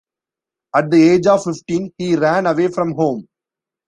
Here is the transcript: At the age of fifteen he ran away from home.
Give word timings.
At 0.75 0.89
the 0.89 1.11
age 1.11 1.27
of 1.27 1.43
fifteen 1.43 1.91
he 1.95 2.15
ran 2.15 2.47
away 2.47 2.69
from 2.69 2.93
home. 2.95 3.27